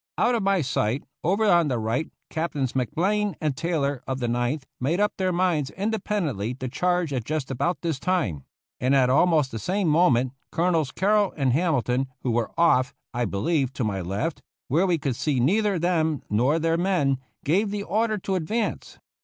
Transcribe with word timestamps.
Out 0.17 0.33
of 0.33 0.41
my 0.41 0.61
sight, 0.61 1.03
over 1.23 1.45
on 1.45 1.67
the 1.67 1.77
right. 1.77 2.09
Captains 2.31 2.73
McBlain 2.73 3.35
and 3.39 3.55
Taylor, 3.55 4.01
of 4.07 4.17
the 4.17 4.27
Ninth, 4.27 4.65
made 4.79 4.99
up 4.99 5.13
their 5.15 5.31
minds 5.31 5.69
independently 5.69 6.55
to 6.55 6.67
charge 6.67 7.13
at 7.13 7.23
just 7.23 7.51
about 7.51 7.81
this 7.83 7.99
time; 7.99 8.43
130 8.79 8.89
THE 8.89 8.95
CAVALRY 8.95 8.95
AT 8.95 8.95
SANTIAGO 8.95 9.03
and 9.03 9.11
at 9.11 9.21
almost 9.35 9.51
the 9.51 9.59
same 9.59 9.87
moment 9.87 10.33
Colonels 10.51 10.91
Carroll 10.91 11.33
and 11.37 11.53
Hamilton, 11.53 12.07
who 12.23 12.31
were 12.31 12.49
off, 12.57 12.95
I 13.13 13.25
believe, 13.25 13.71
to 13.73 13.83
my 13.83 14.01
left, 14.01 14.41
where 14.69 14.87
we 14.87 14.97
could 14.97 15.15
see 15.15 15.39
neither 15.39 15.77
them 15.77 16.23
nor 16.31 16.57
their 16.57 16.77
men, 16.77 17.19
gave 17.45 17.69
the 17.69 17.83
order 17.83 18.17
to 18.17 18.33
advance. 18.33 18.97